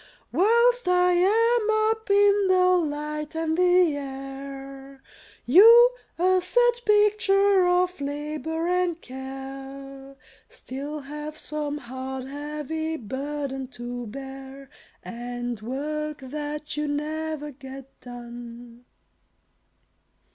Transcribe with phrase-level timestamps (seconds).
[0.31, 5.03] Whilst I am up in the light and the air,
[5.45, 10.15] You, a sad picture of labor and care,
[10.49, 14.71] Still have some hard, heavy burden to bear,
[15.03, 18.85] And work that you never get done.